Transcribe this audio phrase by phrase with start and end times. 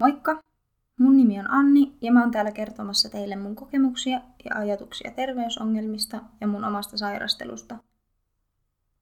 [0.00, 0.42] Moikka!
[0.98, 6.20] Mun nimi on Anni ja mä oon täällä kertomassa teille mun kokemuksia ja ajatuksia terveysongelmista
[6.40, 7.78] ja mun omasta sairastelusta.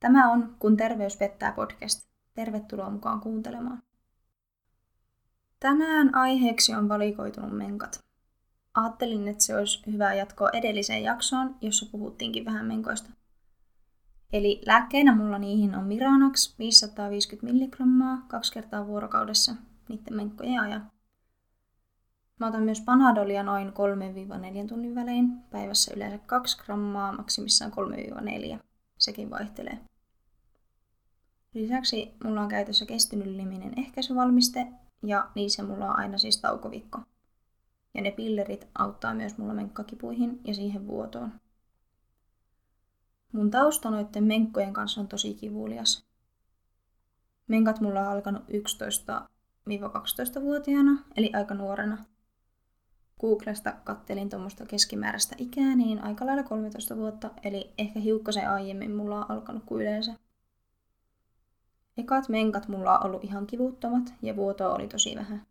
[0.00, 2.08] Tämä on Kun terveys pettää podcast.
[2.34, 3.82] Tervetuloa mukaan kuuntelemaan.
[5.60, 8.04] Tänään aiheeksi on valikoitunut menkat.
[8.74, 13.10] Ajattelin, että se olisi hyvä jatkoa edelliseen jaksoon, jossa puhuttiinkin vähän menkoista.
[14.32, 17.90] Eli lääkkeinä mulla niihin on Miranax 550 mg
[18.28, 19.54] kaksi kertaa vuorokaudessa
[19.88, 20.90] niiden menkkojen ajan.
[22.40, 23.72] Mä otan myös Panadolia noin 3-4
[24.68, 27.72] tunnin välein, päivässä yleensä 2 grammaa, maksimissaan
[28.56, 28.60] 3-4.
[28.98, 29.78] Sekin vaihtelee.
[31.54, 34.66] Lisäksi mulla on käytössä kestynyliminen ehkäisyvalmiste
[35.02, 36.98] ja niissä mulla on aina siis taukovikko.
[37.94, 41.32] Ja ne pillerit auttaa myös mulla menkkakipuihin ja siihen vuotoon.
[43.32, 46.06] Mun tausta noiden menkkojen kanssa on tosi kivulias.
[47.46, 52.04] Menkat mulla on alkanut 11-12-vuotiaana, eli aika nuorena.
[53.20, 59.18] Googlesta kattelin tuommoista keskimääräistä ikää, niin aika lailla 13 vuotta, eli ehkä hiukkasen aiemmin mulla
[59.18, 60.14] on alkanut kuin yleensä.
[61.96, 65.46] Ekat menkat mulla on ollut ihan kivuttomat ja vuotoa oli tosi vähän.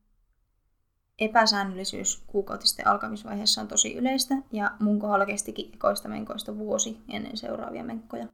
[1.19, 7.83] Epäsäännöllisyys kuukautisten alkamisvaiheessa on tosi yleistä ja mun kohdalla kestikin ekoista menkoista vuosi ennen seuraavia
[7.83, 8.27] menkkoja.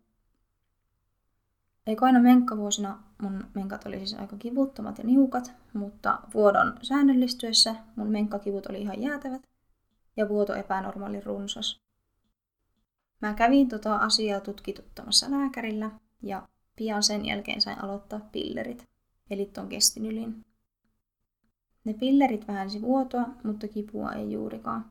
[1.87, 8.65] Ekoina menkkavuosina mun menkat oli siis aika kivuttomat ja niukat, mutta vuodon säännöllistyessä mun menkkakivut
[8.65, 9.41] oli ihan jäätävät
[10.17, 11.81] ja vuoto epänormaali runsas.
[13.21, 18.87] Mä kävin tota asiaa tutkituttamassa lääkärillä ja pian sen jälkeen sain aloittaa pillerit,
[19.29, 20.45] eli ton kestinylin.
[21.83, 24.85] Ne pillerit vähensi vuotoa, mutta kipua ei juurikaan.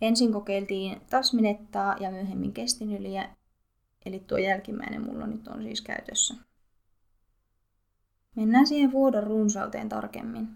[0.00, 3.36] Ensin kokeiltiin tasminettaa ja myöhemmin kestinyliä,
[4.06, 6.34] eli tuo jälkimmäinen mulla nyt on siis käytössä.
[8.36, 10.48] Mennään siihen vuodon runsauteen tarkemmin.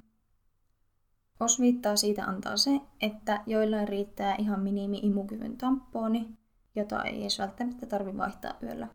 [1.41, 2.71] Osviittaa siitä antaa se,
[3.01, 6.29] että joillain riittää ihan minimi imukyvyn tamponi,
[6.77, 8.89] jota ei edes välttämättä tarvi vaihtaa yöllä.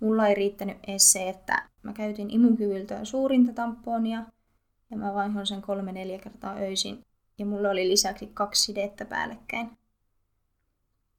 [0.00, 4.24] Mulla ei riittänyt edes se, että mä käytin imukyvyltään suurinta tamponia
[4.90, 7.04] ja mä vaihoin sen kolme neljä kertaa öisin
[7.38, 9.79] ja mulla oli lisäksi kaksi sidettä päällekkäin.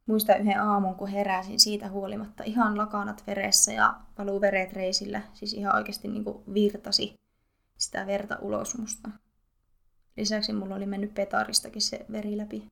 [0.05, 5.53] Muistan yhden aamun, kun heräsin siitä huolimatta ihan lakanat veressä ja valuu veret reisillä, siis
[5.53, 7.15] ihan oikeasti niin kuin virtasi
[7.77, 9.09] sitä verta ulos musta.
[10.17, 12.67] Lisäksi mulla oli mennyt petaristakin se veri läpi.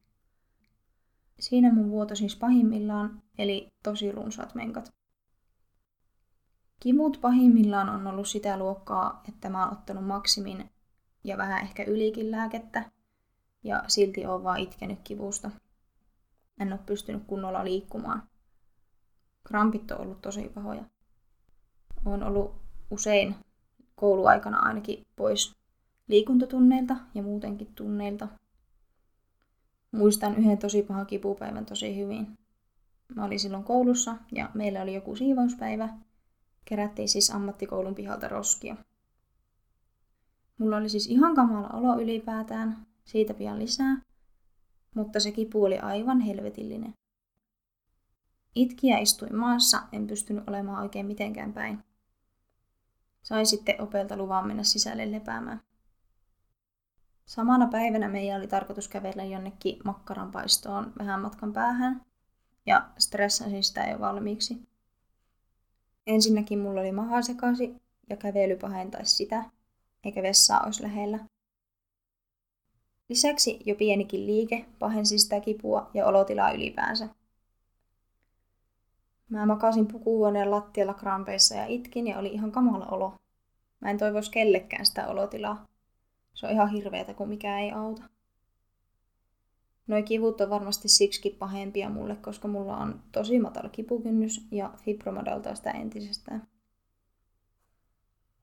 [1.39, 4.93] Siinä mun vuoto siis pahimmillaan, eli tosi runsaat menkat.
[6.79, 10.69] Kivut pahimmillaan on ollut sitä luokkaa, että mä oon ottanut maksimin
[11.23, 12.91] ja vähän ehkä ylikin lääkettä,
[13.63, 15.51] ja silti oon vaan itkenyt kivusta.
[16.59, 18.23] En ole pystynyt kunnolla liikkumaan.
[19.47, 20.83] Krampit on ollut tosi pahoja.
[22.05, 22.55] Olen ollut
[22.91, 23.35] usein
[23.95, 25.55] kouluaikana ainakin pois
[26.07, 28.27] liikuntatunneilta ja muutenkin tunneilta.
[29.91, 32.37] Muistan yhden tosi pahan kipupäivän tosi hyvin.
[33.15, 35.89] Mä olin silloin koulussa ja meillä oli joku siivouspäivä
[36.69, 38.75] Kerättiin siis ammattikoulun pihalta roskia.
[40.57, 44.01] Mulla oli siis ihan kamala olo ylipäätään, siitä pian lisää,
[44.95, 46.93] mutta se kipu oli aivan helvetillinen.
[48.55, 51.83] Itkiä istuin maassa, en pystynyt olemaan oikein mitenkään päin.
[53.21, 55.61] Sain sitten opelta luvan mennä sisälle lepäämään.
[57.25, 62.01] Samana päivänä meidän oli tarkoitus kävellä jonnekin makkaranpaistoon vähän matkan päähän,
[62.65, 64.69] ja stressasin sitä jo valmiiksi.
[66.07, 67.75] Ensinnäkin mulla oli maha sekasi
[68.09, 69.45] ja kävely pahentaisi sitä,
[70.03, 71.19] eikä vessaa olisi lähellä.
[73.09, 77.09] Lisäksi jo pienikin liike pahensi sitä kipua ja olotilaa ylipäänsä.
[79.29, 83.13] Mä makasin pukuhuoneen lattialla krampeissa ja itkin ja oli ihan kamala olo.
[83.79, 85.67] Mä en toivoisi kellekään sitä olotilaa.
[86.33, 88.03] Se on ihan hirveetä, kun mikä ei auta.
[89.87, 95.55] Noi kivut on varmasti siksi pahempia mulle, koska mulla on tosi matala kipukynnys ja fibromadaltaa
[95.55, 96.47] sitä entisestään.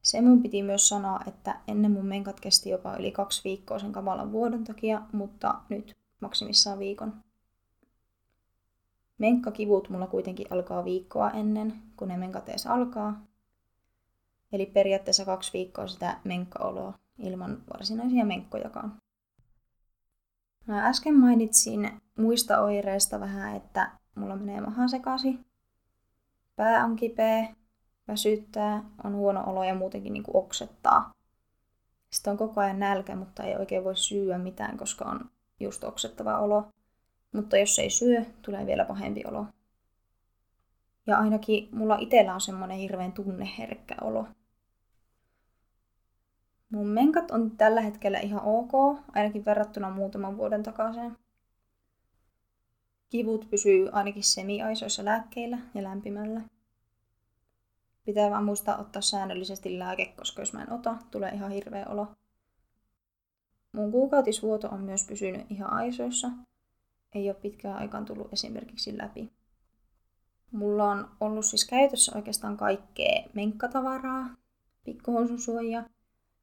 [0.07, 3.93] Se mun piti myös sanoa, että ennen mun menkat kesti jopa yli kaksi viikkoa sen
[3.93, 7.25] kamalan vuodon takia, mutta nyt maksimissaan viikon.
[9.19, 13.23] Menkkakivut mulla kuitenkin alkaa viikkoa ennen, kun ne menkat edes alkaa.
[14.53, 18.97] Eli periaatteessa kaksi viikkoa sitä menkkaoloa ilman varsinaisia menkkojakaan.
[20.67, 25.39] Mä äsken mainitsin muista oireista vähän, että mulla menee maha sekasi,
[26.57, 27.56] pää on kipeä,
[28.09, 31.11] väsyttää, on huono olo ja muutenkin niin kuin oksettaa.
[32.11, 35.31] Sitten on koko ajan nälkä, mutta ei oikein voi syyä mitään, koska on
[35.61, 36.69] just oksettava olo.
[37.33, 39.47] Mutta jos ei syö, tulee vielä pahempi olo.
[41.07, 44.27] Ja ainakin mulla itsellä on semmoinen hirveän tunneherkkä olo.
[46.71, 51.17] Mun menkat on tällä hetkellä ihan ok, ainakin verrattuna muutaman vuoden takaisin.
[53.09, 56.41] Kivut pysyy ainakin semiaisoissa lääkkeillä ja lämpimällä.
[58.07, 62.07] Pitää vaan muistaa ottaa säännöllisesti lääke, koska jos mä en ota, tulee ihan hirveä olo.
[63.73, 66.31] Mun kuukautisvuoto on myös pysynyt ihan aisoissa.
[67.15, 69.33] Ei ole pitkään aikaan tullut esimerkiksi läpi.
[70.53, 74.37] Mulla on ollut siis käytössä oikeastaan kaikkea menkkatavaraa,
[74.85, 75.85] pikkuhoususuojia,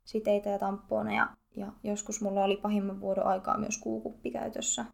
[0.04, 1.28] siteitä ja tamponeja.
[1.56, 4.86] Ja joskus mulla oli pahimman vuodon aikaa myös kuukuppi käytössä,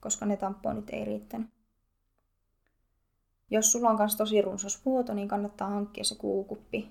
[0.00, 1.59] koska ne tamponit ei riittänyt.
[3.50, 6.88] Jos sulla on myös tosi runsas vuoto, niin kannattaa hankkia se kuukuppi.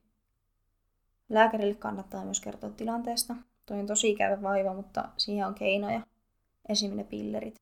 [1.29, 3.35] Lääkärille kannattaa myös kertoa tilanteesta.
[3.65, 6.01] Toi on tosi ikävä vaiva, mutta siihen on keinoja.
[6.69, 7.61] Esimerkiksi pillerit.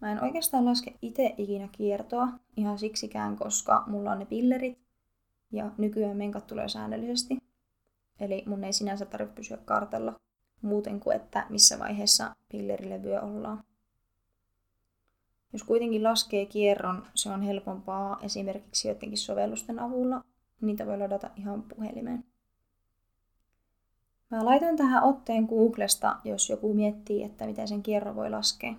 [0.00, 4.78] Mä en oikeastaan laske itse ikinä kiertoa ihan siksikään, koska mulla on ne pillerit
[5.52, 7.38] ja nykyään menkat tulee säännöllisesti.
[8.20, 10.20] Eli mun ei sinänsä tarvitse pysyä kartalla
[10.62, 13.64] muuten kuin, että missä vaiheessa pillerilevyä ollaan.
[15.52, 20.24] Jos kuitenkin laskee kierron, se on helpompaa esimerkiksi joidenkin sovellusten avulla.
[20.60, 22.24] Niitä voi ladata ihan puhelimeen.
[24.30, 28.74] Mä laitoin tähän otteen Googlesta, jos joku miettii, että miten sen kierro voi laskea.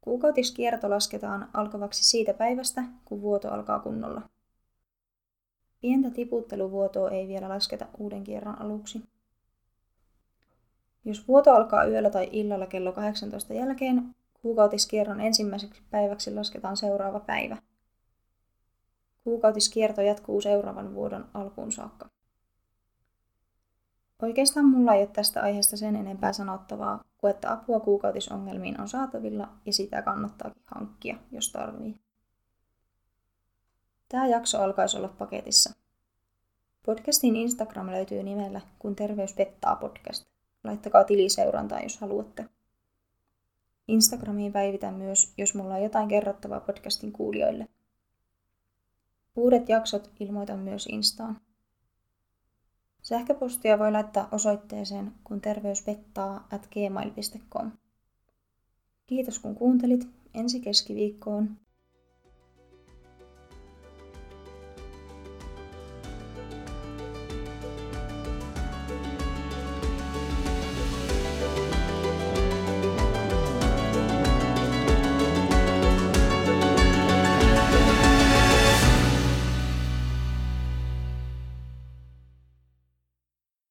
[0.00, 4.22] Kuukautiskierto lasketaan alkavaksi siitä päivästä, kun vuoto alkaa kunnolla.
[5.80, 9.02] Pientä tiputteluvuotoa ei vielä lasketa uuden kierron aluksi.
[11.04, 17.56] Jos vuoto alkaa yöllä tai illalla kello 18 jälkeen, kuukautiskierron ensimmäiseksi päiväksi lasketaan seuraava päivä.
[19.24, 22.08] Kuukautiskierto jatkuu seuraavan vuodon alkuun saakka.
[24.22, 29.48] Oikeastaan mulla ei ole tästä aiheesta sen enempää sanottavaa, kuin että apua kuukautisongelmiin on saatavilla
[29.66, 32.00] ja sitä kannattaakin hankkia, jos tarvii.
[34.08, 35.74] Tämä jakso alkaisi olla paketissa.
[36.86, 40.26] Podcastin Instagram löytyy nimellä Kun terveys pettaa podcast.
[40.64, 42.48] Laittakaa tiliseurantaa, jos haluatte.
[43.88, 47.68] Instagramiin päivitän myös, jos mulla on jotain kerrottavaa podcastin kuulijoille.
[49.36, 51.40] Uudet jaksot ilmoitan myös Instaan.
[53.02, 57.72] Sähköpostia voi laittaa osoitteeseen kun terveys pettaa at gmail.com.
[59.06, 60.08] Kiitos kun kuuntelit.
[60.34, 61.56] Ensi keskiviikkoon